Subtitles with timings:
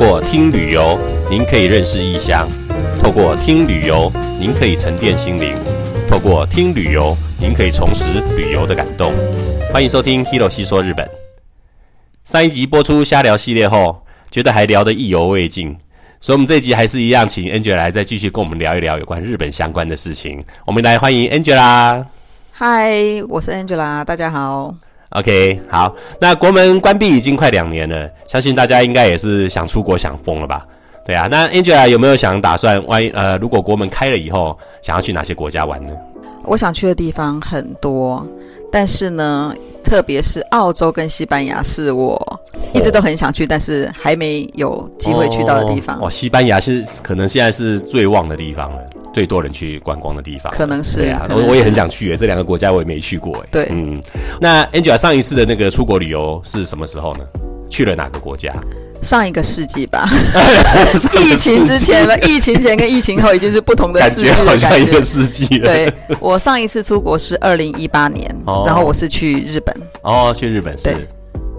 [0.00, 0.98] 过听旅游，
[1.28, 2.48] 您可以认识异乡；
[2.98, 5.54] 透过听旅游，您可以沉淀心灵；
[6.08, 8.04] 透过听旅游，您可以重拾
[8.34, 9.12] 旅游的感动。
[9.70, 11.04] 欢迎收听《Hero 细说日本》。
[12.24, 15.76] 上一集播出瞎聊系列后，觉得还聊得意犹未尽，
[16.18, 20.42] 所以我们这一集还是一样，请 Angela 来再继续跟我们聊一聊有关日本相关的事情。
[20.64, 22.06] 我们来欢迎 Angela。
[22.50, 22.94] 嗨，
[23.28, 24.74] 我是 Angela，大家好。
[25.10, 30.64] OK，好，那国门关闭已经快两年了，相信大家应该也是想出国想疯了吧？
[31.04, 35.92] 对啊，那 Angela 有没有想打算，万一呃，如果国门开了以后，想要去哪些国家玩呢？
[36.44, 38.24] 我想去的地方很多，
[38.70, 42.40] 但是呢，特别是澳洲跟西班牙是我
[42.72, 45.98] 一直都很想去，但是还没有机会去到的地方。
[46.00, 48.78] 哦，西班牙是可能现在是最旺的地方了。
[49.12, 53.48] 最多人去观光的地方，可能是对啊，我我也很想去诶，这两个国家我也没去过诶。
[53.50, 54.00] 对，嗯，
[54.40, 57.24] 那 Angela 上一次的那个出国旅游是什么时候呢？
[57.68, 58.52] 去了哪个国家？
[59.02, 60.06] 上一个世纪吧，
[61.24, 65.66] 疫情之前吧， 疫情前跟疫情后已经是不同的世纪好像一个世纪了。
[65.72, 68.28] 对我上一次出国是二零一八年，
[68.66, 69.74] 然后我是去日本。
[70.02, 70.90] 哦，去日本是，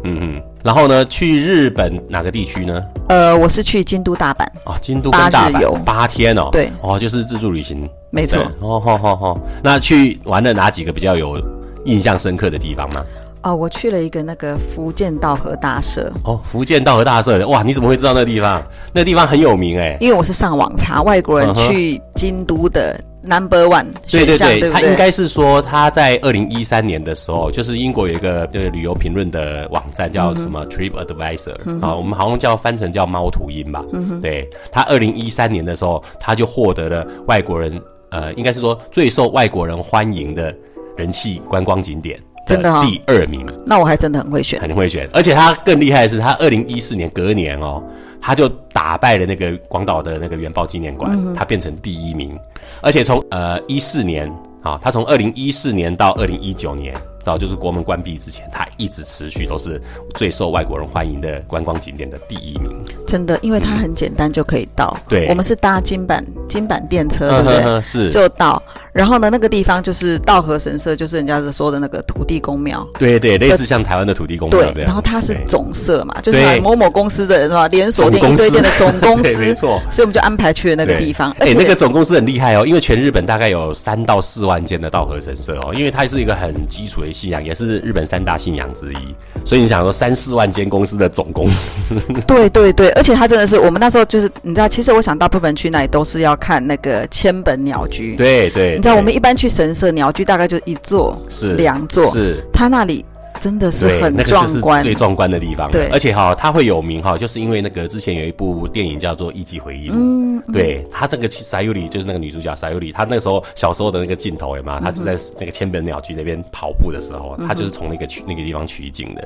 [0.04, 0.42] 嗯嗯。
[0.64, 2.84] 然后呢，去日本哪个地区呢？
[3.10, 4.44] 呃，我是去京都、大阪。
[4.64, 11.42] 啊，京都跟大阪八天哦，对，哦，就是自助旅行，没错，哦，好好好，那去玩了哪几个比较有
[11.86, 13.04] 印象深刻的地方吗？
[13.44, 16.12] 哦，我去了一个那个福建道和大社。
[16.24, 18.64] 哦，福建道和大社，哇，你怎么会知道那个地方？
[18.94, 33.84] 那个地方很有名哎，因为我是上网查外国人去京都的 Number One 对对对，他应该是说他在二零一三年的时候，就是英国有一个呃旅游评论的网站叫什么 Trip Advisor 啊，我们好像叫翻成叫猫头鹰吧。
[34.22, 40.56] 对他二零一三年的时候，他就获得了外国人呃，应该是说最受外国人欢迎的
[40.98, 42.20] 人气观光景点。
[42.48, 47.82] 真的第二名，那我还真的很会选，很会选，而且他更厉害的是，他二零一四年隔年哦，
[48.22, 52.40] 他就打败了那个广岛的那个原爆纪念馆，他变成第一名，
[52.82, 56.96] 而且从呃一四年啊，他从二零一四年到二零一九年。
[57.24, 59.82] 到就是国门关闭之前，它一直持续都是
[60.16, 62.72] 最受外国人欢迎的观光景点的第一名。
[63.08, 64.96] 真的，因为它很简单就可以到。
[65.08, 67.82] 对，我们是搭金板金板电车，对不对？
[67.82, 68.62] 是，就到。
[68.94, 72.86] 然后呢，那个地方就是道和神社，就是人家说的那个土地公庙。
[73.00, 74.88] 对对，类似像台湾的土地公庙这样。
[74.88, 77.70] 然后它是总社嘛，就是某某公司的人是吧？
[77.70, 79.80] 连锁店一堆店的总公司， 没错。
[79.90, 81.32] 所以我们就安排去了那个地方。
[81.40, 87.11] 哎，那个总公司很厉害哦，因为全日本大概有三到四万间的道和神社哦，因为它是一个很基础的。
[87.12, 91.96] 信仰也是日本三大信仰之一，所以你想说三四万间公司的总公司，
[92.28, 101.54] 对对对，而且它真的是我们那时候就是你知道，其实我想大部分去那里都是要看那个千本鸟居，对对，你知道我们一般去神社鸟居大概就一座是。
[101.54, 102.44] 两座，是。
[102.54, 103.06] 它那里。
[103.42, 105.70] 真的是很壮观，最壮观的地方。
[105.72, 109.96] 对，而且哈，它会有名哈，就是因为那个之前有一部电影叫做《艺伎回忆录》。
[109.98, 114.80] 嗯，对，他这个沙尤里就是那个女主角沙尤里，她那时候小时候的那个镜头，有吗？
[114.80, 119.24] 她就在那个千本鸟居那边跑步的时候，她就是从那个取那个地方取景的。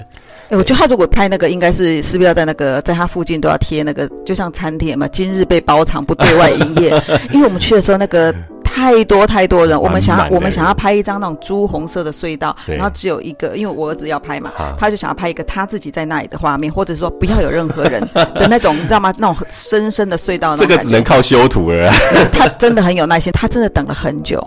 [0.50, 6.90] 哎，我觉得他如果拍那个，应该是是不是要在那个在他附近都要贴那个，就像餐厅嘛，今日被包场，不对外营业。
[7.34, 8.34] 因为我们去的时候那个。
[8.76, 18.02] 太多太多人，我们想要我们想要拍一张那种朱红色的隧道，然后只有一个，因为我儿子要拍嘛，他就想要拍一个他自己在那里的画面，或者说不要有任何人
[18.36, 19.14] 的那种，你知道吗？
[19.18, 21.90] 那种深深的隧道，这个只能靠修图了。
[22.34, 24.46] 他真的很有耐心，他真的等了很久。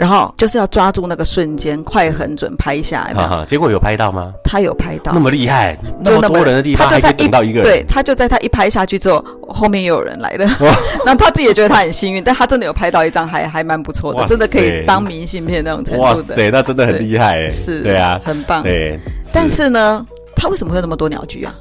[0.00, 3.44] 然后就是要抓住那个瞬间，快、很准拍下来。
[3.44, 4.32] 结果有拍到吗？
[4.42, 7.64] 他有拍到，那么厉害，那么多人的地方，他就在等到一个人。
[7.64, 10.46] 对，他就在他一拍下去之后，后面又有人来了。
[11.04, 16.08] 然后他自己也觉得他很幸运，但他真的有拍到一张，还还蛮不错的，真的可以当明信片那种程度的。
[16.08, 18.62] 哇塞，那真的很厉害，是，对啊，很棒。
[18.62, 18.98] 对，
[19.34, 20.02] 但是呢，
[20.34, 21.54] 他为什么会有那么多鸟居啊？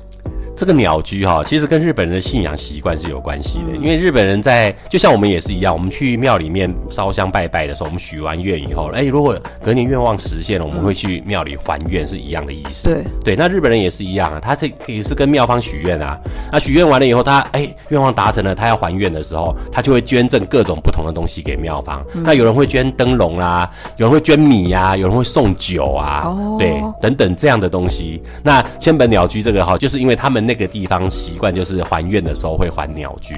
[0.60, 3.78] 这个鸟居哈，其实跟日本人的信仰习惯是有关系的。
[3.78, 12.90] 因为日本人在，就像我们也是一样，我们去庙里面烧香拜拜的时候，我们许完愿以后，哎，如果隔年愿望实现了，我们会去庙里还愿，是一样的意思。
[12.90, 16.20] 对对，那日本人也是一样啊，他这也是跟庙方许愿啊。
[16.52, 22.04] 那许愿完了以后，他哎愿望达成了，他要还愿的时候，他就会捐赠各种不同的东西给庙方。
[22.14, 28.22] 那有人会捐灯笼啊，有人会捐米呀，有人会送酒啊，对，等等这样的东西。
[28.44, 31.08] 那千本鸟居这个哈，就是因为他们那个地方。
[31.08, 33.36] 习惯就是还愿的时候会还鸟居，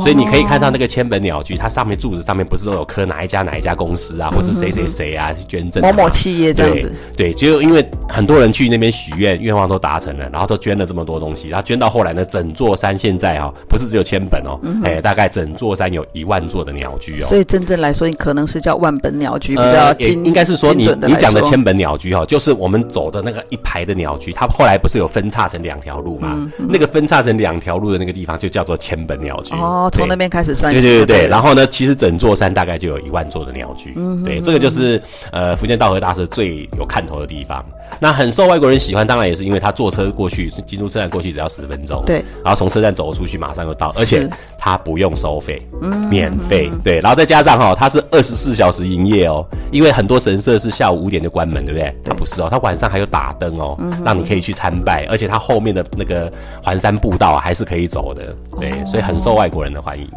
[0.00, 6.92] 所以你可以看到那个千本鸟居，它上面柱子上面不是都有刻哪一家哪一家公司啊，或是谁谁谁啊去捐赠某某企业这样子。
[7.16, 17.26] 对，就因为很多人去那边许愿，愿望都达成了，然后都捐了这么多东西，然后捐到后来呢，整座山现在啊，不是只有千本哦，哎，大概整座山有一万座的鸟居哦。
[17.26, 26.50] 所以真正来说，你可能是叫万本鸟居比较精，应该是说你你讲的千本鸟居哦，就是我们走的那个一排的鸟居，它后来不是有分叉成两条路吗？
[26.68, 30.72] 那个分叉成两条路的那个地方就叫做千本鸟居哦，从那边开始算。
[30.72, 33.94] 对对对对，然后呢，其实整座山大概就有一万座的鸟居，
[34.24, 35.00] 对，这个就是
[35.32, 37.64] 呃福建道和大社最有看头的地方。
[38.00, 44.28] 那很受外国人喜欢，当然也是因为他坐车过去，京都车站过去只要十分钟，对，然后从车站走出去马上就到，而且
[44.58, 45.64] 他不用收费，
[46.10, 51.96] 免费，对，然后再加上哈，他是二十四小时营业哦，因为很多神社是下午五点就关门，对不对？
[52.04, 56.30] 他不是哦，他晚上还有打灯哦，让你可以去参拜，而且他后面的那个
[56.62, 60.08] 环山步道还是可以走的，对，所以很受外国人的欢迎。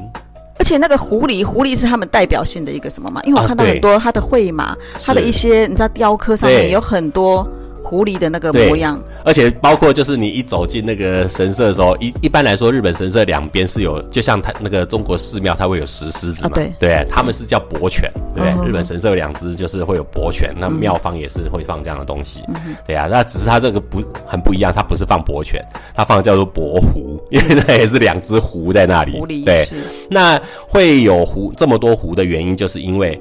[0.57, 3.21] 而且那个狐狸，狐狸是他们代表性的一个什么嘛？
[3.23, 4.75] 因为我看到很多它的绘马，
[5.05, 7.47] 它的一些你知道雕刻上面有很多。
[7.83, 22.43] 狐狸的那个模样，而且包括就是你一走进那个神社的时候，一一般来说，日本神社两边是有，就像它那个中国寺庙，它会有石狮子嘛，对，对，他们是叫博犬，对，日本神社有两只，就是会有博犬，那庙方也是会放这样的东西，
[22.85, 25.63] 对啊，那只是它这个不很不一样，它不是放博犬，
[25.95, 29.67] 它放的叫做博狐，因为那也是两只狐在那里，狐狸，对，
[30.09, 33.19] 那会有狐这么多狐的原因，就是因为。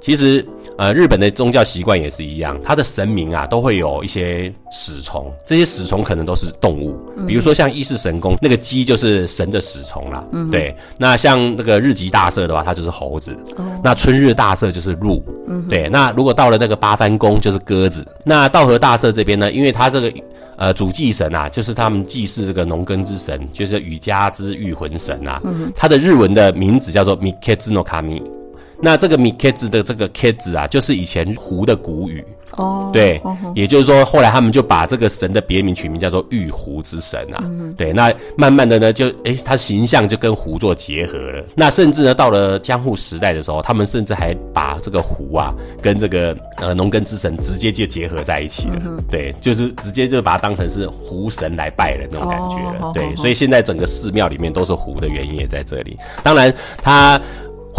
[0.00, 0.44] 其实，
[0.78, 10.74] 呃，日本的宗教习惯也是一样，它的神明啊都会有一些死虫，这些死虫可能都是动物，比如说像伊势神宫那个鸡就是神的死虫啦，对。
[10.96, 13.36] 那像那个日吉大社的话，它就是猴子，
[13.84, 15.86] 那春日大社就是鹿，嗯对。
[15.90, 20.12] 那如果到了那个八幡宫就是鸽子，那道和大社这边呢，因为它这个
[20.56, 25.42] 呃主祭神啊，就是他们祭祀这个农耕之神，就是雨家之御魂神啊，
[25.76, 28.22] 它的日文的名字叫做 Mikezuno Kami。
[28.82, 32.24] 那这个米 K 字的这个 K 字啊，就是以前湖的古语。
[32.56, 33.22] 哦，对，
[33.54, 37.44] 也就是说后来他们就把这个神的别名取名叫做玉湖之神啊，
[37.76, 41.44] 对，那慢慢的呢，就诶，他形象就跟湖做结合了。
[41.54, 55.96] 那甚至呢，到了江户时代的时候，他们甚至还把这个湖啊，跟这个呃农耕之神直接就结合在一起了，对，就是直接就把它当成是湖神来拜了那种感觉了，对，所以现在整个寺庙里面都是湖的原因也在这里。
[56.20, 57.18] 当然，它。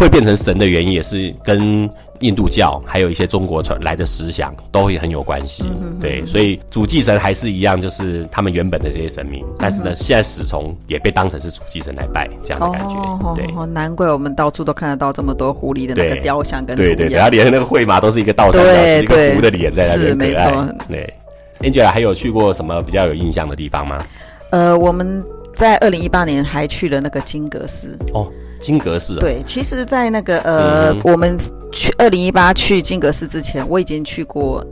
[0.02, 1.88] 会变成神的原因也是跟
[2.18, 5.64] 印度教还有一些中国传来的思想都会很有关系，
[6.00, 20.68] 对，所以主祭神还是一样，就是他们原本的这些神明，但是呢，现在始从也被当成是主祭神来拜，这样的感觉，对，难怪我们到处都看得到这么多狐狸的那个雕像跟对对，然后连那个绘马都是一个倒三角形，一个狐的脸在那边，可爱。
[20.88, 21.14] 对
[21.60, 24.04] ，Angela 还有去过什么比较有印象的地方吗？
[24.50, 25.24] 呃，我们
[25.56, 27.98] 在二零一八年还去了那个金阁寺。
[28.14, 28.30] 哦。
[28.62, 31.36] 金阁寺对，其实，在那个呃，我们
[31.72, 34.64] 去二零一八去金阁寺之前，我已经去过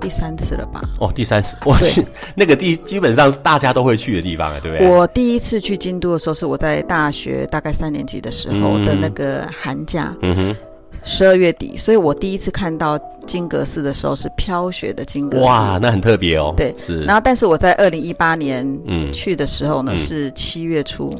[0.00, 0.82] 第三次了吧？
[0.98, 2.04] 哦，第三次， 我去
[2.34, 4.88] 那个地基本上是大家都会去的地方啊，对不对？
[4.88, 10.14] 我第一次去京都的时候，是我在大学大概三年级的时候的那个寒假。
[10.22, 10.56] 嗯哼。
[11.04, 15.44] 十二月底，所以我第一次看到金阁寺的时候是飘雪的金阁寺。
[15.44, 16.52] 哇，那很特别哦。
[16.56, 17.02] 对，是。
[17.04, 21.14] 然后，但是我在二零一八年嗯去的时候呢，是七月初，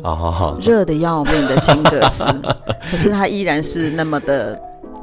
[0.60, 2.24] 热的要命的金阁寺，
[2.90, 4.58] 可是它依然是那么的。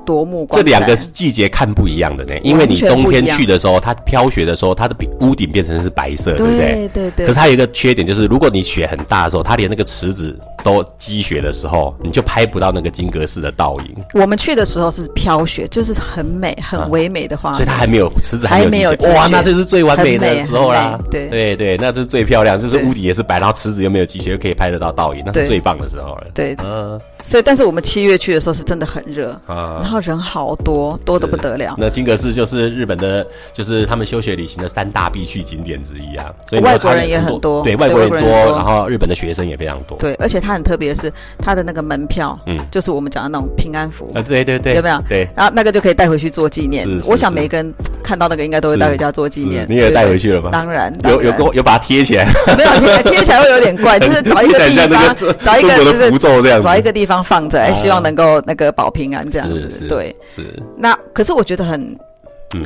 [0.06, 6.58] 夺目光这两个季节看不一样的呢，因为你冬天去的时候，它飘雪的时候，它的屋顶变成是白色，对不对？
[6.58, 7.26] 对对对。
[7.26, 13.96] 可是它有一个缺点，就是如果你雪很大的时候，它连那个池子都积雪的时候，你就拍不到那个金阁寺的倒影。
[14.14, 17.58] 我们去的时候是飘雪，就是很美、很唯美的画面。
[17.58, 21.00] 所以它还没有池子还没有哇，那这是最完美的时候啦。
[21.10, 26.28] 对对对，那这是最漂亮，就是屋顶也是白，然后池子又没有积雪，又可以拍得到倒影，那是最棒的时候了。
[26.34, 27.00] 对，嗯。
[27.24, 31.76] 所以，但是我们七月去的时候是真的很热啊，然后人好多，多的不得了。
[31.78, 36.32] 那金阁寺就是日本的，就是他们休学旅行的三大必去景点之一啊。
[36.48, 39.98] 所以外国人也很多，对外国人多，然后日本的学生也非常多。
[39.98, 45.02] 对，而且它很特别的是，它的那个门票，嗯，就是我们讲的那种平安符啊，对对对，有没有？
[45.10, 46.88] 对，然后那个就可以带回去做纪念。
[47.08, 49.66] 我想每个人看到那个应该都会带回家做纪念。
[49.70, 50.50] 你也带回去了吗？
[50.52, 52.28] 当然，有有有把它贴起来。
[52.58, 59.81] 没有贴贴起来会有点怪， 就是找一个地方，找一个就是符咒这样，找一个地方放着，哎，希望能够那个保平安这样子。
[59.88, 60.62] 对，是。
[60.78, 61.98] 那可是我觉得很。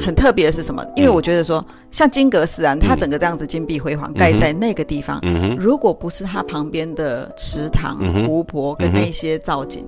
[0.03, 0.83] 很特别的是什么？
[0.95, 5.21] 因为我觉得说，像金阁寺啊，它整个这样子金碧辉煌，盖在那个地方，
[5.59, 9.85] 如果不是它旁边的池塘、湖泊跟那些造景，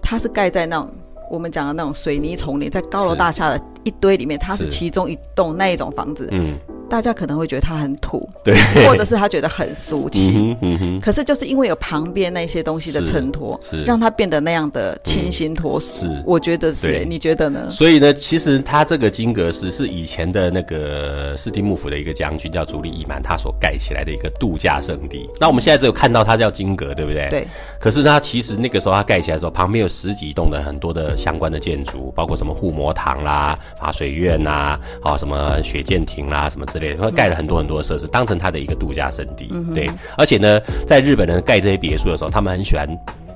[0.00, 0.90] 它是盖在那种
[1.30, 6.28] 我们讲的那种水泥丛林，在高楼大厦的一堆里面，它是其中一栋那一种房子。
[6.30, 6.56] 嗯
[6.90, 8.54] 大家可能会觉得它很土，对，
[8.86, 10.30] 或者是他觉得很俗气。
[10.30, 16.06] 嗯哼嗯哼，可是就是因为有旁边那些东西的衬托，是让它变得那样的清新脱俗。
[16.06, 17.68] 是我觉得是，你觉得呢？
[17.68, 25.28] 所以呢，其实它这个金阁寺是以前的那个斯蒂幕府的一个将军叫足利义满，他所盖起来的一个度假胜地。
[25.38, 27.28] 那我们现在只有看到它叫金阁，对不对？。
[27.28, 27.46] 对，
[27.78, 39.48] 可是它其实那个时候它盖起来的时候，旁边有十几栋的很多的相关的建筑，包括什么护摩堂啦、法水院呐、啊，什么雪见亭啦，什么之类的，它盖了很多很多的设施，当成它的一个度假胜地。
[39.74, 42.88] 对，而且呢，在日本人盖这些别墅的时候，他们很喜欢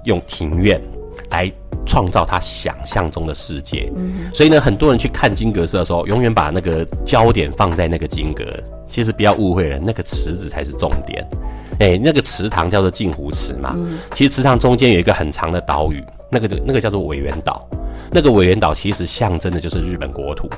[0.04, 0.80] 用庭院
[1.30, 1.50] 来
[1.87, 3.90] 创造他想象中的世界。
[4.32, 8.44] 所以呢，很多人去看金阁寺的时候，永远把那个焦点放在那个金阁。
[8.88, 11.26] 其实不要误会了，那个池子才是重点。
[11.80, 13.75] 哎，那个池塘叫做镜湖池嘛。
[14.12, 17.66] 其实池塘中间有一个很长的岛屿，那个那个叫做尾原岛。
[18.12, 20.49] 那个委员岛其实象征的就是日本国土。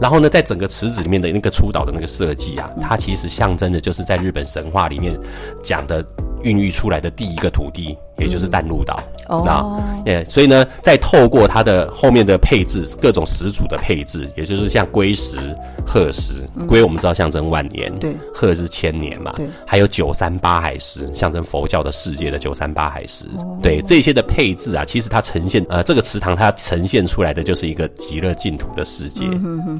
[0.00, 5.18] 然后呢，在整个池子里面的那个出岛的那个设计啊，它其实象征的就是在日本神话里面
[5.62, 6.04] 讲的
[6.42, 9.00] 孕育出来的第一个土地，也就是淡路岛。
[9.28, 9.42] 哦。
[9.44, 15.38] 那，也所以呢，再透过它的后面的配置，各种石组的配置，也就是像龟石、
[15.86, 16.32] 鹤石，
[16.66, 18.14] 龟我们知道象征万年，对。
[18.34, 23.24] 鹤是千年嘛，对，还有九三八海石，象征佛教的世界的九三八海石，
[23.60, 29.24] 对这些的配置啊，其实它呈现呃这个池塘它呈现出来的就是一个极乐净土的世界，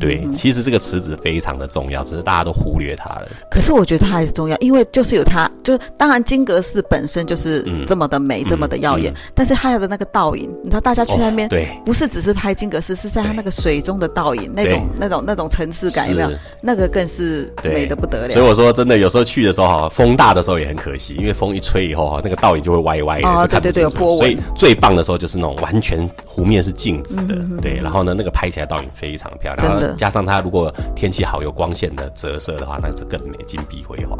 [0.00, 7.84] 对，其实这个池子非常的重要，只是大家都忽略它了，可是我觉得它还是重要，因为就是有它，就当然金阁寺本身就是嗯。
[7.86, 11.48] 这么的美，这么的耀眼，嗯但是它的那个倒影，你知道大家去那边。
[11.48, 11.68] 对。
[11.84, 16.30] 不是只是拍金阁寺，是在它那个水中的倒影，那种那种那种层次感，有没有？
[16.60, 18.28] 那个更是美的不得了。
[18.28, 27.76] 所以我说，真的有时候去的时候哈，风大的时候也很可惜，因为风一吹以后哈，那个倒影就会歪歪的，哦就看不对对对有清楚波纹所以最棒的时候就是那种完全湖面是静止的，嗯对。
[27.76, 34.18] 然后呢，那个拍起来倒影非常漂亮，然真的后加上它如果天气好有光线的折射的话，那是更美，金碧辉煌。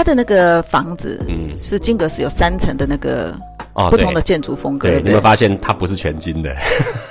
[0.00, 3.38] 它的那个房子，嗯是金阁寺有三层的那个
[3.74, 5.20] 哦，不同的建筑风格，对，对对你有？
[5.20, 6.50] 发现它不是全金的？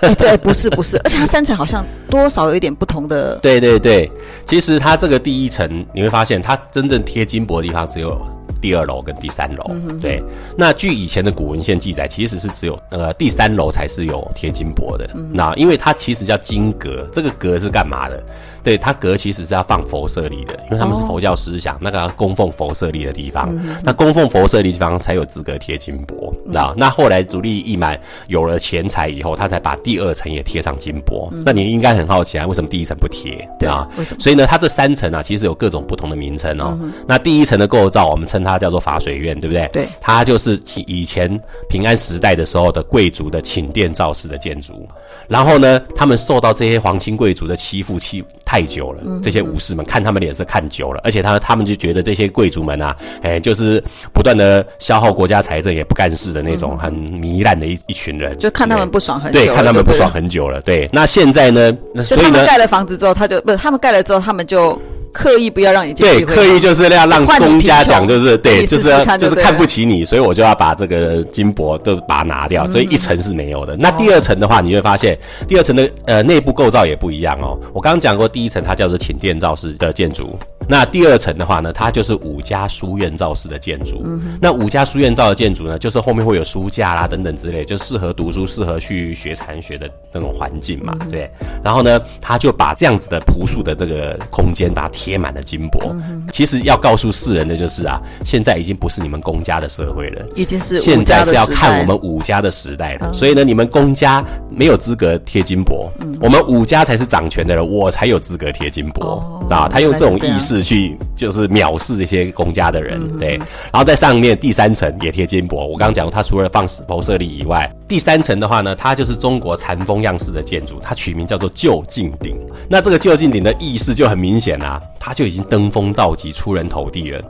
[0.01, 3.35] 哎对，不是不是，而且它三层好像多少有一点不同的。
[3.43, 4.11] 对对对，
[4.43, 8.19] 其实它这个第一层你会发现，它真正贴金箔的地方只有
[8.61, 9.71] 第二楼跟第三楼。
[10.01, 10.21] 对，
[10.57, 15.09] 那据以前的古文献记载，其实是只有呃第三楼才是有贴金箔的。
[15.31, 18.23] 那因为它其实叫金阁，这个阁是干嘛的？
[18.61, 23.49] 对，它阁其实是要放佛舍利的，因为他们是哦佛教思想，那个要供奉佛舍利的地方，
[23.81, 26.33] 那供奉佛舍利的地方才有资格贴金箔。
[26.45, 31.31] 那那后来足利义满有了钱财以后，他才把第二层也贴上金箔。
[31.45, 33.47] 那你应该很好奇啊，为什么第一层不贴？
[33.59, 33.87] 对啊？
[34.19, 36.77] 所以呢，它这三层啊，其实有各种不同的名称哦。
[37.07, 39.67] 那第一层的构造，我们称它叫做法水院，对不对？
[39.71, 44.87] 对它就是以以前平安时代的时候的贵族的寝殿造式的建筑。
[45.27, 60.09] 然后呢，他们受到这些皇亲贵族的欺负欺太久了，这些武士们看他们脸色看久了，而且他他们就觉得这些贵族们啊，哎，就是不断的消耗国家财政，也不干事的那种很糜烂的一一群人，就看他们不爽很对，看他们不爽。
[60.09, 60.59] 很久了。
[60.61, 61.71] 对，那现在呢？
[62.03, 62.29] 所以呢？
[62.31, 73.75] 他们盖了房子之后，他就不是他们盖了之后，他们就刻意不要让你对，刻意就是要让公家讲，就是对，就是要就是看不起你，所以我就要把这个金箔都把它拿掉，所以一层是没有的。
[73.75, 77.57] 嗯那第二层的话，你会发现第二层的呃内部构造也不一样哦。
[77.73, 80.37] 我刚刚讲过，第一层它叫做寝殿造式的建筑，
[80.69, 84.05] 那第二层的话呢，它就是五家书院造式的建筑。
[84.39, 91.29] 那五家书院造的建筑呢，就是后面会有书架啦等等之类，就适合读书、适合去学禅学的那种环境嘛，对。
[91.63, 95.95] 然后呢，他就把这样子的朴素的这个空间，把它贴满了金箔。
[96.31, 100.23] 其实要告诉世人的就是啊，现在已经不是你们公家的社会了。
[100.35, 109.67] 已经是现在是要看我们武家的时代了，所以呢，你们公家没有资格贴金箔，我们武家才是掌权的人，我才有资格贴金箔哦啊！
[109.67, 113.37] 他用这种意识去就是藐视这些公家的人，对。
[113.37, 122.37] 然后在上面第三层也贴金箔，我刚刚讲过，它除了放佛舍利以外，第三层的话呢，它就是中国禅风样式的建筑，它取名叫做就近顶。
[122.69, 127.21] 那这个就近顶的意思就很明显啦、它就已经登峰造极、出人头地了。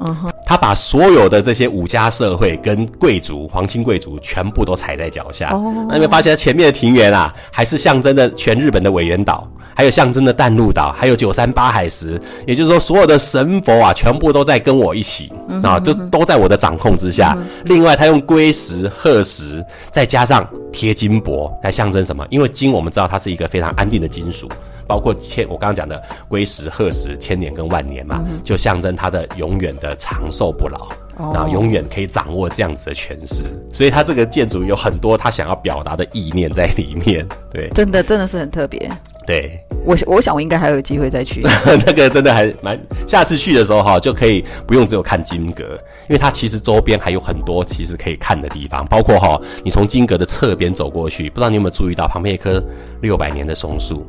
[0.45, 5.49] 他把所有的这些武家社会跟贵族、皇亲贵族全部都踩在脚下。
[5.87, 12.19] 那你会发现前面的庭园啊，还是象征着全日本的尾原岛，还有象征的淡路岛，还有九三八海石。
[12.45, 15.31] 也就是说，所有的神佛啊，全部都在跟我一起
[15.63, 17.37] 啊，就都在我的掌控之下。
[17.65, 22.25] 另外，他用龟石、鹤石，再加上贴金箔来象征什么？
[22.29, 24.49] 因为金我们知道它是一个非常安定的金属。
[24.87, 30.89] 包括千，我刚刚讲的龟石、鹤石、千年跟万年嘛，就象征它的永远的长寿不老，
[31.31, 33.53] 然后永远可以掌握这样子的诠释。
[33.71, 37.23] 所以它这个建筑有很多他想要表达的意念在里面。
[37.51, 38.91] 对真的真的是很特别。
[39.29, 41.43] 对，我我想我应该还有机会再去。
[41.85, 45.63] 那个真的还蛮，下次去的时候哈，就可以不用只有看金阁，
[46.07, 52.59] 因为它其实周边还有很多其实可以看的地方，包括哈，你从金阁的侧边走过去，不知道你有没有注意到旁边一棵
[53.01, 54.03] 六百年的松树，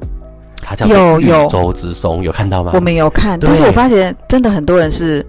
[0.63, 2.73] 它叫有有周之松，有看到吗？
[2.73, 5.23] 我没有看，但是我发现真的很多人是。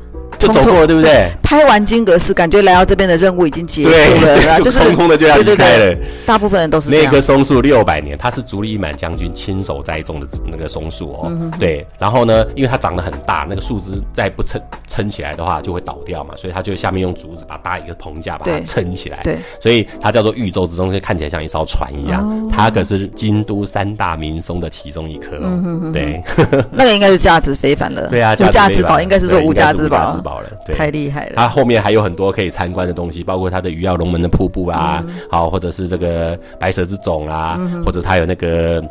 [0.48, 1.30] 就走过了，对不对？
[1.44, 3.90] 拍完金阁寺，感觉来到这边的任务已经结束
[4.26, 5.96] 了， 就是匆匆的就要离开了。
[6.26, 11.32] 大部分人都是那棵松树六百年，它是足利义满将军亲手栽种的那个松树哦。
[11.60, 19.20] 对，然后呢，因为它长得很大，那个树枝再不撑撑起来的话，就会倒掉嘛，所以它就下面用竹子把搭一个棚架把它撑起来。
[19.24, 22.50] 对，所以它叫做玉州之松，就看起来像一艘船一样。
[22.50, 25.92] 它可是京都三大名松的其中一棵哦。
[25.92, 26.24] 对，
[26.72, 28.08] 那个应该是价值非凡的。
[28.08, 31.34] 对啊，无价之宝应该是说无价之宝了，太厉害了。
[31.36, 38.84] 它后面还有很多可以参观的东西，包括它的鱼跃龙门的瀑布啊，好，或者是这个白蛇之冢啊，或者它有那个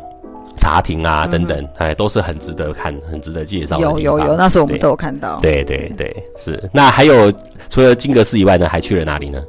[0.57, 3.81] 茶亭啊等等，哎，都是很值得看、很值得介绍的。
[3.81, 5.37] 有有有，那时候我们都有看到。
[5.39, 6.61] 对对对，是。
[6.73, 7.31] 那还有
[7.69, 9.41] 除了金阁寺以外呢，还去了哪里呢？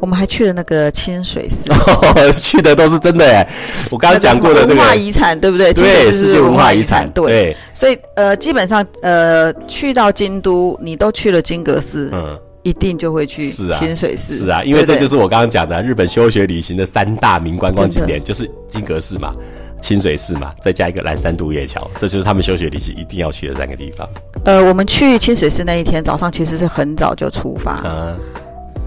[0.00, 1.70] 我们还去了那个清水寺，
[2.32, 3.48] 去的都是真的哎。
[3.92, 5.72] 我刚刚讲过的文化遗产，对不对？
[5.72, 7.08] 对，是文化遗产。
[7.10, 14.44] 对，所以呃，基本上呃，去到京都，你都去了金阁寺，嗯，一定就会去清水寺。
[14.44, 19.32] 是啊，因为这就是我刚刚讲的日本休学旅行的三大名观光景点，就是金阁寺嘛、
[19.80, 24.08] 清水寺嘛，再加一个蓝山渡月桥，这就是他们休学旅行一定要去的三个地方。
[24.44, 27.80] 呃，我们去清水寺那一天早上其实是很早就出发。
[27.84, 28.18] 嗯。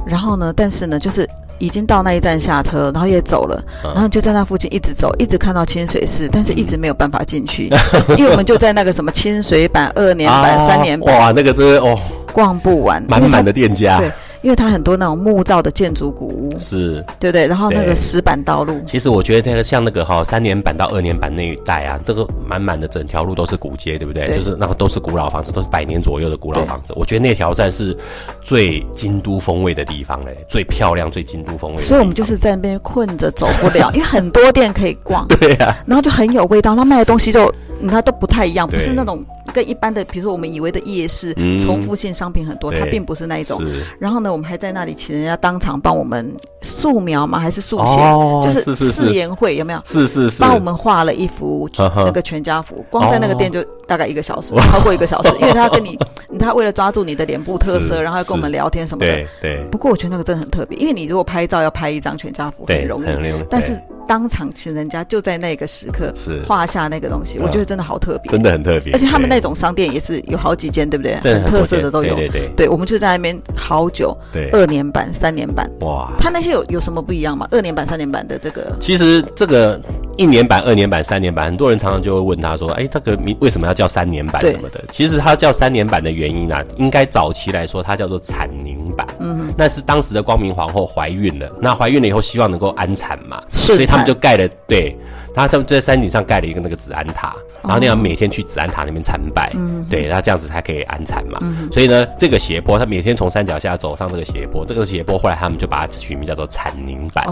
[0.06, 0.54] 然后呢？
[0.56, 7.70] 但是呢，就是已经到那一站下车，然后也走了，然后就在那附近一直走，一直看到清水寺，但是一直没有办法进去，
[8.18, 12.00] 因为我们就在那个什么清水版、二年版、三年版，哇，那个真的哦，
[12.34, 13.98] 逛不完，满满的店家。
[13.98, 14.12] 对。
[14.46, 17.48] 因为它很多那种木造的建筑古屋，是对不对？
[17.48, 24.28] 然后那个石板道路，其实我觉得那个像那个哈三年版到二年版那一带啊，这个满满的整条路都是古街，对不对？
[24.28, 26.94] 就是那个都是古老房子，都是百年左右的古老房子。
[26.96, 27.98] 我觉得那条站是
[28.40, 31.80] 最京都风味的地方嘞，最漂亮、最京都风味。
[31.80, 39.24] 所以我们就是在那边困着走不了，因为很多店可以逛， 对呀，然后就很有味道，那卖的东西就你看都不太一样，不是那种。
[39.54, 43.62] 跟一般的，比如说我们以为的夜市，重复性商品很多，它并不是那一种。
[44.00, 47.40] 然后呢，我们还在那里请人家当场帮我们素描吗？
[47.40, 48.02] 还是速写？
[48.42, 49.80] 就是誓言会有没有？
[49.86, 55.98] 是是是，帮我们画了一幅那个全家福，光在那个店就大概一个小时，超过一个小时， 因为他跟你，
[56.40, 59.14] 他为了抓住你的脸部特色，然后要跟我们聊天什么的。
[59.14, 59.64] 对对。
[59.72, 63.06] 不过我觉得那个真的很特别，因为你如果拍照要拍一张全家福很容易，
[63.48, 63.80] 但是。
[64.08, 68.94] 当场请人家就在那个时刻是画下那个东西，我觉得真的好特别，真的很特别。
[68.94, 71.16] 而且他们那种商店也是有好几间，对不对？
[71.22, 72.16] 很特色的都有。
[72.16, 74.16] 对对对，对我们就在那边好久。
[74.32, 77.48] 对，二年版、三年版，哇，它那些有有什么不一样吗？
[77.52, 79.80] 二年版、三年版的这个，其实这个
[80.18, 89.06] 一年版、二年版、三年版，很多人常常就会问他说：“哎，这个名为什么要叫三年版什么的？”其实它叫三年版的原因啊，应该早期来说它叫做产宁版。
[89.20, 94.48] 嗯，那是当时的光明皇后怀孕了，那怀孕了以后希望能够安产嘛，所以他们就盖了。
[94.68, 94.98] 对，
[95.36, 99.52] 他他们在山顶上盖了一个那个紫安塔，然后那样每天去紫安塔那边参拜，
[99.90, 101.40] 对，然后这样子才可以安禅嘛。
[101.72, 107.26] 所以呢，这个斜坡，他每天从山脚下走上这个斜坡，这个斜坡后来他们就把它取名叫做产宁版。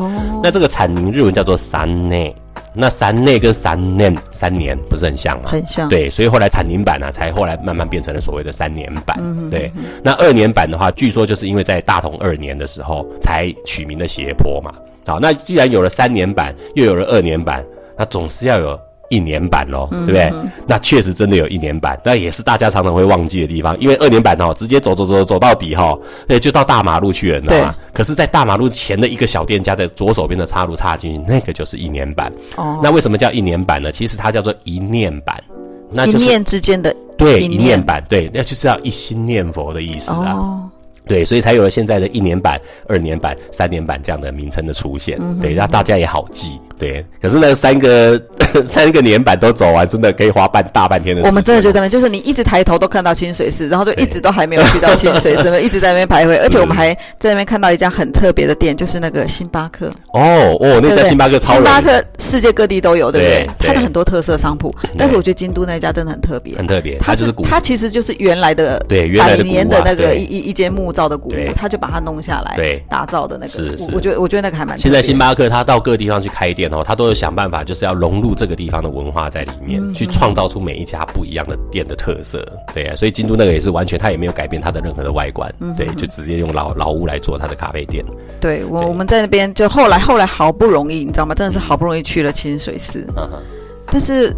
[0.43, 2.35] 那这个产宁日文叫做三内，
[2.73, 5.49] 那三内跟三年三年不是很像吗？
[5.51, 5.87] 很像。
[5.87, 9.17] 对，所以后来产宁版呢，才后来慢慢变成了所谓的三年版。
[9.49, 9.71] 对，
[10.03, 14.73] 那二年版的话，据说就是因为在大同二年的时候才取名的斜坡嘛。
[15.05, 17.63] 好，那既然有了三年版，又有了二年版，
[17.97, 18.79] 那总是要有
[19.09, 20.31] 一年版喽，对不对？
[20.67, 25.95] 那确实真的有一年版，那也是大家常常会忘记的地方，因为二年版哦，直接走走走走到底哈，
[26.27, 27.75] 对，就到大马路去了，你知道吗？
[27.93, 32.33] 可是，在大马路前的一个小店家的左手边的岔路插进去，那个就是一年版。
[32.55, 33.91] 哦，那为什么叫一年版呢？
[33.91, 35.41] 其实它叫做一念版，
[35.91, 40.59] 那就是一念之间的对一念版，对，那就是要一心念佛的意思啊。
[41.05, 45.19] 对，所以才有了现在的一年版、二年版、三年版这样的名称的出现。
[45.39, 46.59] 对，让大家也好记。
[46.77, 48.21] 对，可是那三个
[48.65, 51.21] 三个年版都走完，真的可以花半大半天的。
[51.21, 51.29] 时间。
[51.29, 56.37] 我们真的就在那边，就是你一直抬头都看到清水寺，然后就一直都还没有去到清水寺， 一直在那边徘徊。
[56.41, 59.87] 而且我们还在那边看到一家很特别的店，就是那个星巴克。
[60.13, 61.53] 哦哦，那家星巴克超。
[61.53, 63.49] 星巴克世界各地都有，对不对？
[63.59, 66.97] 它的很多特色商铺，但是我觉得京都那家真的很特别，很特别。
[66.97, 73.51] 它是它其实就是原来的对原来的年的那个一一一间木造的古屋，他就把它弄下来，对打造的那个。
[73.51, 74.77] 是是，我觉得我觉得那个还蛮。
[74.77, 77.63] 现在星巴克他到各地方去开店哦，他都有想办法。
[77.63, 82.45] 就是要融入这个地方的文化在里面，去创造出每一家不一样的店的特色。
[82.73, 85.49] 对啊，所以京都那个也是完全，他也没有改变他的任何的外观。
[85.77, 88.03] 对，就直接用老老屋来做他的咖啡店。
[88.41, 91.33] 对我，我们在那边就后来后来好不容易，你知道吗？
[91.33, 93.07] 真的是好不容易去了清水寺。
[93.87, 94.35] 但是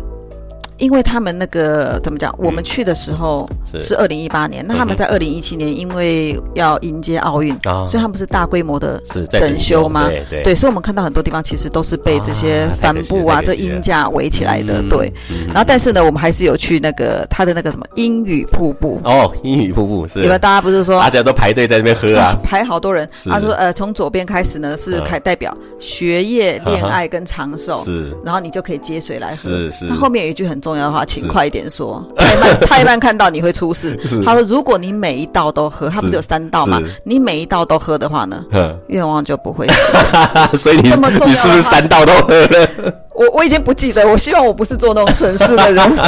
[0.77, 2.33] 因为他们那个怎么讲？
[2.37, 3.95] 我们去的时候是。
[3.95, 10.07] 二零一八年，那他们在二零一七年因为要迎接奥运，所以他们不是大规模的整修吗？
[10.29, 14.83] 对对，所以我们看到很多地方其实都是被这些帆布啊、这鹰架围起来的。
[14.89, 15.11] 对，
[15.47, 18.99] 然后但是呢，我们还是有去那个他的那个什么英语瀑布。
[19.05, 23.09] 哦，英语瀑布是，你们大家不是说大家都排队在那边喝啊， 排好多人。
[23.29, 29.35] 他说呃，从左边开始呢是开代表学业、恋爱跟长寿，是，然后你就可以接水来喝。
[29.35, 30.59] 是是，他后面有一句很。
[30.65, 33.95] 重要的话，请快一点说，太慢太慢看到你会出事。
[34.25, 36.81] 他说，如果你每一道都喝，他不是有三道吗？
[37.03, 38.43] 你每一道都喝的话呢，
[38.87, 39.67] 愿望就不会。
[40.57, 42.93] 所以你这么重要，你是不是三道都喝了？
[43.13, 45.99] 我我已经不记得，我希望我不是做那种蠢事的人。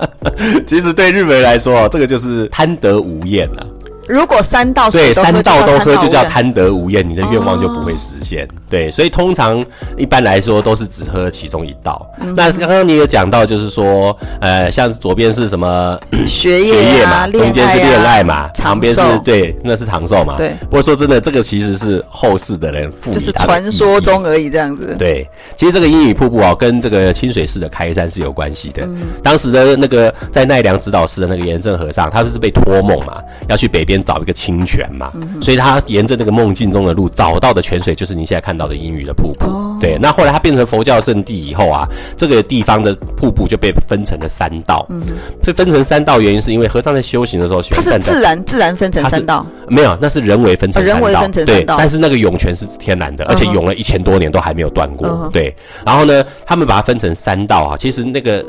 [0.66, 3.66] 其实对日本人来说，这个就是贪得无厌啊。
[4.08, 8.46] 如果三道对三道都喝，就叫贪得无厌，你的愿望就不会实现。
[8.68, 9.64] 对，所以通常
[9.96, 12.06] 一般来说都是只喝其中一道。
[12.34, 20.36] 那刚刚你有讲到，就是说，呃，像左边是什么 学业嘛，中间是恋爱嘛，旁边是对，那是长寿嘛。
[20.36, 20.50] 对。
[20.60, 24.94] 不过说真的，这个其实是后世的人赋予就是传说中而已，这样子。
[24.96, 28.86] 对，其实这个英语瀑布啊，跟这个清水寺的开山是有关系的。
[29.22, 33.95] 当时的那个在奈良指导师的那个严正和尚，他不是被托梦嘛，要去北边。
[34.02, 39.46] 找一个清泉嘛，所以他沿着那个梦境中的路找到的泉水，就是你现在看到的阴雨的瀑布。
[39.78, 44.86] 对，那后来它变成佛教圣地以后啊，这个地方的瀑布就被分成了三道。
[44.88, 45.02] 嗯，
[45.42, 51.76] 所以分成三道原因是因为和尚在修行的时候，它是自然自然分成三道，没有，那是人为分成人为分成三道。
[51.76, 55.28] 对但是那个涌泉是天然的，而且涌了一千多年都还没有断过。
[55.32, 55.54] 对，
[55.84, 58.44] 然后呢，他们把它分成三道啊，其实那个。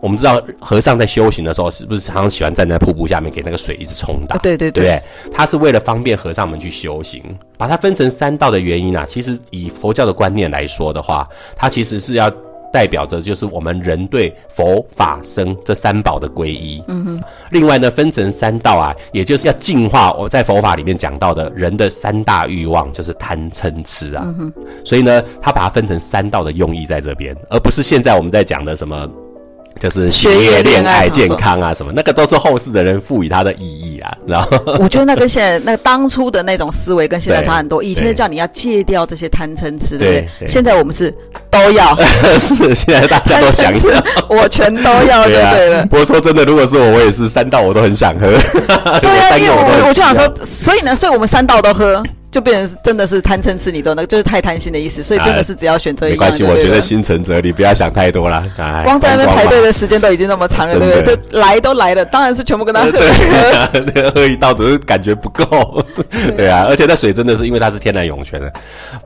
[0.00, 4.36] 我们知道和尚在修行的时候，是不是常常喜欢站在瀑布下面给那个水一直冲打？
[4.38, 7.22] 对对对，他是为了方便和尚们去修行，
[7.56, 12.32] 把它分成三道的原因啊，其实以佛教的观念来说的话，它其实是要
[12.72, 16.80] 代表着就是我们人对佛法僧这三宝的皈依。
[16.86, 17.22] 嗯哼。
[17.50, 24.22] 另外呢，分成三道啊，也就是要净化我在佛法里面讲到的人的三大欲望，就是贪嗔痴啊。
[24.26, 24.52] 嗯哼。
[24.84, 29.10] 所以呢，他把它分成三道的用意在这边，而不是现在我们在讲的什么。
[29.78, 37.82] 就是学业、恋爱、健康啊，什么那个都是后世的人赋予它的意义啊，然后我觉得那跟现在那当初的那种思维跟现在差很多。
[37.82, 40.48] 以前叫你要戒掉这些贪嗔痴，对不对？
[40.48, 41.14] 现在我们是
[41.50, 41.96] 都要，
[42.38, 45.86] 是现在大家都想要，我全都要就对了。
[45.86, 48.26] 不过说真的，如果是我，我也是三道我都很想喝。
[49.00, 52.02] 对啊， 因为我我就想说，所以呢，所以我们三道都喝。
[52.30, 58.44] 就变成是真的是贪嗔痴，你都那个就是太贪心的意思，所以真的是只要选择一没关系，我觉得心诚则灵，不要想太多了。
[58.84, 61.16] 光在那边排队的时间都已经那么长了，对不对？
[61.16, 62.90] 都来都来了，当然是全部跟他喝。
[63.94, 65.82] 对，喝一道只是感觉不够。
[66.36, 68.52] 对啊，而且那水真的是因为它是天然涌泉的，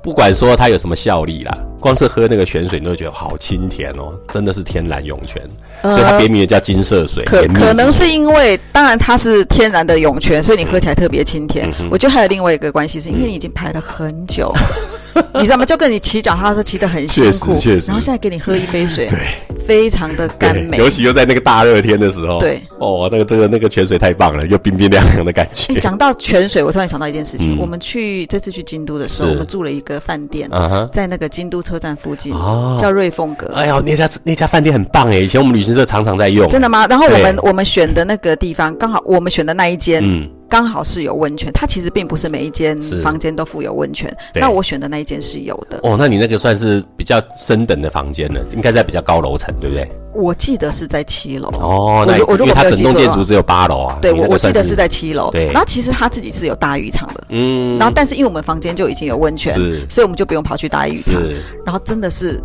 [0.03, 5.41] 不管说它有什么效力啦，光是喝那个泉水你都觉得好清甜哦，真的是天然涌泉，
[5.83, 7.23] 所以它别名也叫金色水。
[7.25, 11.73] 可可能是因为，当然它是天然的涌泉，所以你喝起来特别清甜。
[11.89, 13.12] 我觉得还有另外一个关系是。
[13.13, 14.53] 因为你已经排了很久，
[15.35, 15.65] 你知道吗？
[15.65, 17.53] 就跟你骑脚踏车骑得很辛苦，
[17.87, 19.19] 然后现在给你喝一杯水，对，
[19.67, 20.77] 非常的甘美。
[20.79, 25.75] 尤其又在那个大热天的时候，对，哦，那个这个那个泉水太棒了，又冰冰凉凉的感觉。
[25.81, 30.51] 讲到泉水，我突然想到一件事情，我们去这次去京都的时候，我们住了一个饭店，
[30.93, 32.33] 在那个京都车站附近，
[32.79, 33.51] 叫瑞凤阁。
[33.55, 36.49] 哎呦，那家那家饭店很棒哎，以前我们旅行社常常在用。
[36.49, 36.87] 真的吗？
[36.89, 40.29] 然后我们我们选的那个地方，刚好我们选的那一间，嗯。
[40.53, 44.15] 刚好是有温泉，它其实并不是每一间房间都附有温泉。
[44.35, 45.81] 那我选的那一间是有的。
[45.83, 49.91] 哦，那你那个算是比较升等的房间了，应该在比较高楼层，对不对？
[50.13, 51.49] 我记得是在七楼。
[51.59, 53.99] 哦，那我如果它整栋建筑只有八楼啊。
[54.03, 55.31] 对，我我记得是在七楼。
[55.31, 55.47] 对。
[55.47, 57.25] 然后其实他自己是有大浴场的。
[57.31, 57.79] 嗯。
[57.79, 59.55] 然后，但是因为我们房间就已经有温泉，
[59.89, 61.19] 所以我们就不用跑去大浴场。
[61.65, 62.39] 然后真的是。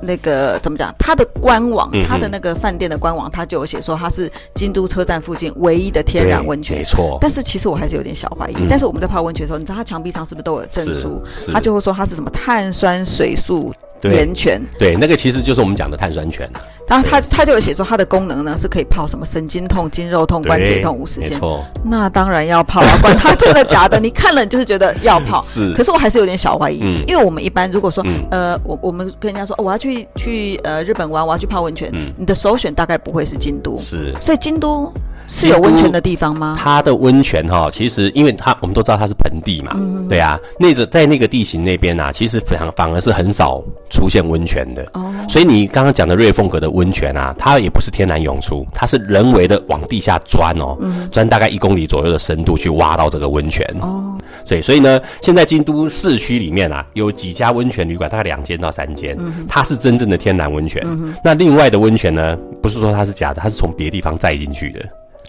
[0.00, 0.94] 那个怎么讲？
[0.98, 6.78] 它的官网，它的那个饭店的官网，它就有写说它是京都车站附近唯一的天然温泉。
[6.78, 7.18] 没错。
[7.20, 8.56] 但是其实我还是有点小怀疑。
[8.68, 11.22] 但是我们在泡温泉的时候，你知道它墙壁上是不是都有证书？
[11.52, 13.72] 他就会说它是什么碳酸水素。
[14.04, 16.48] 盐泉，对，那个其实就是我们讲的碳酸泉。
[16.86, 21.38] 然后他他就有写说，它的功能呢是可以泡什么神经痛、筋肉痛、关节痛五十天。
[21.84, 25.42] 那当然要泡啊，管它真的假的，你看了你就是觉得要泡。
[25.44, 33.78] 是，可是我还是有点小怀疑，因为我们一般如果说，呃，我我们跟人家说我要去去去呃日本玩，我要去泡温泉，嗯你的首选大概不会是京都。
[33.78, 34.92] 是，所以京都。
[35.30, 36.56] 是有温泉的地方吗？
[36.58, 44.82] 它的温泉哈，其实因为它我们都知道它是盆地嘛，对啊，那个在那个地形那边啊，其实反反而是很少出现温泉的。
[44.94, 50.78] 哦，所以你刚刚讲的瑞凤阁的温泉啊，它也不是天然涌出，它是人为的往地下钻哦，
[51.12, 53.66] 钻大概一公里左右的深度去挖到这个温泉。
[53.82, 54.16] 哦，
[54.48, 60.84] 对，所以呢，现在京都市区里面啊，有几家温泉旅馆，大概两间到三间，嗯它是真正的天然温泉。
[61.24, 64.80] 那另外的温泉呢，不是说它是假的，它是从别地方载进去的。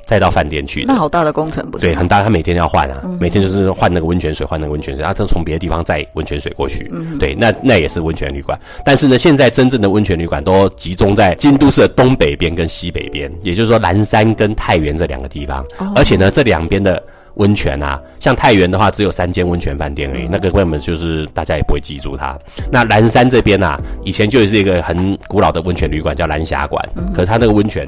[0.05, 1.85] 再到饭店去，那好大的工程不是？
[1.85, 2.23] 对，很大。
[2.23, 6.91] 他每天要换啊，每天就是换那个温泉水，换那个温泉水，然后从别的地方载温泉水过去。
[7.19, 8.59] 对，那那也是温泉旅馆。
[8.83, 15.63] 但是呢，现在真正的温泉旅馆都集中在京都市的东北边跟西北边，也就是说蓝山跟太原这两个地方。
[15.95, 16.99] 而且呢，这两边的
[17.39, 22.37] 温泉啊，像太原的话，只有三间温泉饭店而已，那个根本就是大家也不会记住它。
[22.71, 27.87] 那蓝山这边啊，以前就是一个很古老的温泉旅馆，叫蓝霞馆，可是它那个温泉。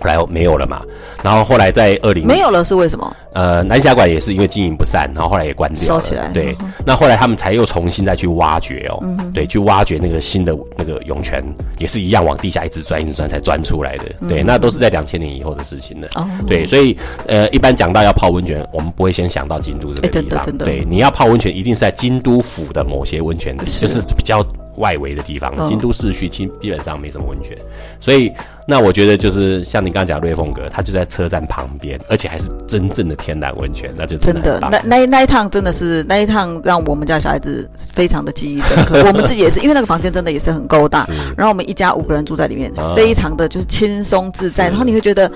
[0.00, 0.82] 后来没有了嘛，
[1.22, 3.16] 然后后来在二零没有了是为什么？
[3.32, 6.00] 呃，南峡馆也是因为经营不善，然后后来也关掉了。
[6.00, 6.28] 收起来。
[6.28, 8.98] 对，那后来他们才又重新再去挖掘哦，
[9.34, 11.44] 对，去挖掘那个新的那个涌泉，
[11.78, 14.04] 也是一样往地下一直钻一直钻才钻出来的。
[14.28, 16.08] 对，那都是在两千年以后的事情了。
[16.14, 16.26] 哦。
[16.46, 20.58] 对，所以呃，一般讲到要泡温泉，我们不会先想到京都这个地方。
[20.58, 24.44] 对，你要泡温泉，一定是在京都府的某些温泉，就是比较。
[24.80, 27.56] 外围的地方，京都市区基基本上没什么温泉，
[28.00, 28.32] 所以
[28.66, 45.30] 那我觉得就是像你刚刚讲瑞凤阁，它就在车站旁边，而且还是真正的天然温泉，那就真的那那那一趟真的是那一趟让我们家小孩子非常的记忆深刻，我们自己也是，因为那个房间真的也是很够大，然后我们一家五个人住在里面，非常的就是轻松自在，然后你会觉得。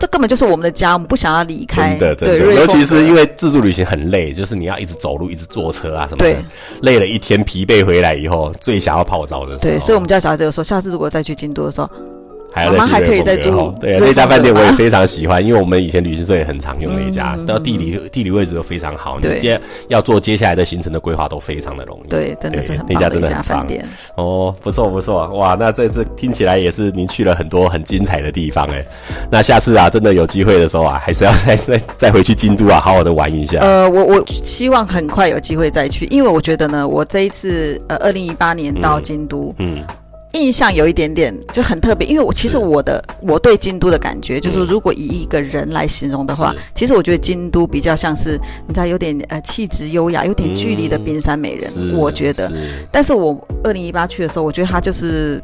[0.00, 1.90] 这根本就是我们的家，我们不想要离开。
[1.90, 6.32] 真的，对，尤其是因为自助旅行很累，就是你要一直走路，一直坐车啊什么的。
[6.32, 6.44] 对，
[6.80, 9.60] 累了一天，疲惫回来以后，最想要泡澡的时候。
[9.60, 11.90] 对，所以我们家小孩子有说，下次如果再去京都的时候。
[12.52, 22.08] 还可以再住，对那家饭店我也非常喜欢，因为我们以前旅行社也很常用的一家，然后地理地理位置都非常好，你接要做接下来的行程的规划都非常的容易。
[22.08, 23.84] 对，真的是很那家真的很饭店。
[24.16, 28.84] 哦，不错不错，哇，那这次听起来也是您去了很多很精彩的地方哎，
[29.30, 33.60] 那下次啊，真的有机会的时候啊，还是要 再再再回去京都啊，好好的玩一下。
[33.60, 39.84] 呃，我我希望很快有机会再去，因为我觉得呢，我这一次呃，二零一八年到京都，嗯。
[40.32, 52.50] 印象有一点点就很特别，因为我其实我的我对京都的感觉，就是如果以一个人来形容的话，其实我觉得京都比较像是你知道有点呃气质优雅、有点距离的冰山美人，我觉得。
[52.92, 55.42] 但是我二零一八去的时候，我觉得他就是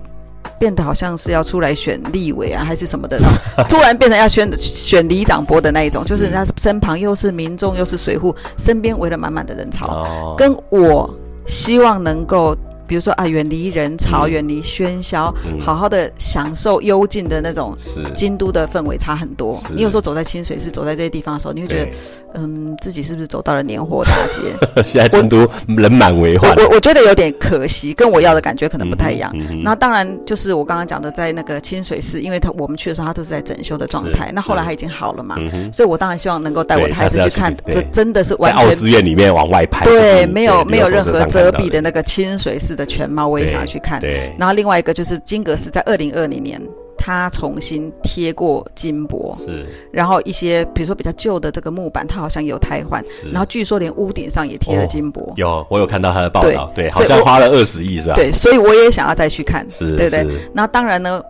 [0.59, 3.19] 变得好像是要出来选立委啊，还是什么的，
[3.69, 11.13] 突然变成要选选里长伯的那一种，就是人家身旁又是民众又是水户，身边围了满满的人潮，跟我
[11.45, 12.57] 希望能够。
[12.87, 17.77] 比如说啊，远离人潮，远离喧嚣，好好的享受幽静的那种
[18.15, 19.59] 京都的氛围差很多。
[19.75, 21.91] 你有时候走在清水寺，走在这些地方的时候，你会觉得，
[22.35, 24.41] 嗯，自己是不是走到了年货大街？
[24.85, 26.55] 现在京都人满为患。
[26.57, 29.33] 我我觉得有点可惜，跟我要的感觉可能不太一样。
[29.63, 34.31] 那当然就是我刚刚讲的，在那个清水寺，因为他我们去的时候，他都是在整修的状态。
[34.33, 35.37] 那后来他已经好了嘛，
[35.73, 37.55] 所以我当然希望能够带我的孩子去看。
[37.71, 42.76] 这真的是完全在奥资院里面往外拍，对，没有没有任何遮蔽的那个清水寺。
[42.77, 44.35] 的全貌我也想要去看，对。
[44.39, 46.61] 然后另外一个就是金阁寺，在二零二零年，
[46.99, 49.65] 他重新贴过金箔，是。
[49.91, 55.33] 然后一些比如说比较旧的这个木板，它好像也有汰换，然后据说连屋顶上也贴了金箔。
[55.37, 58.15] 有，我有看到他的报道，对，好像花了二十亿是吧？
[58.15, 60.27] 对，所以我也想要再去看，是，对对？
[60.53, 61.23] 那当然呢。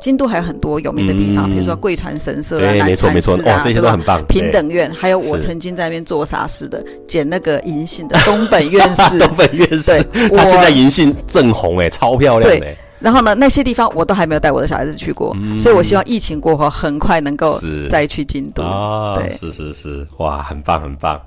[0.00, 4.24] 京都还有很多有名的地方，比如说贵船神社啊、南禅寺啊，这些都很棒。
[4.26, 9.18] 平等院，还有我曾经在那边做傻事的，捡那个银杏的东本院士。
[9.20, 10.02] 东本院士，
[10.34, 12.66] 他现在银杏正红哎，超漂亮的。
[13.00, 17.58] 然后呢，那些地方我都还没有带我的小孩子去过，所以我希望疫情过后很快能够
[17.88, 18.62] 再去京都。
[18.62, 21.20] 啊，对，是是是，哇，很棒很棒。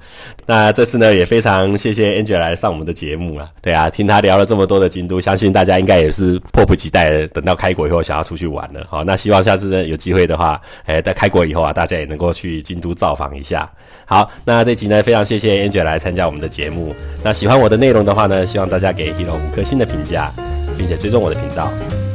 [0.45, 3.49] 那这次呢，也非常谢谢 Angel 来上我们的节目了。
[3.61, 8.85] 对啊，听他聊了这么多的京都，相信大家应该也是迫不及待的等到开国以后想要出去玩了。
[8.87, 13.69] 好，那希望下次呢有机会的话，哎，在开国以后啊，大家也能够去京都造访一下。
[14.05, 16.93] 好，那这集呢，非常谢谢 Angel 来参加我们的节目。
[17.23, 20.31] 那喜欢我的内容的话呢，希望大家给 Hero 五颗星的评价。
[20.77, 21.71] 并且追踪我的频道，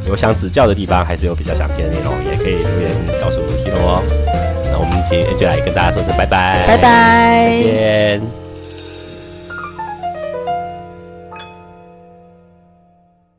[0.06, 2.90] 有想指教的地方，还是有比较想听的内容，也可以留言
[3.22, 4.02] 告诉 Hiro 哦。
[4.70, 8.47] 那我们请 Angela 跟大家说声拜拜，拜拜，再见。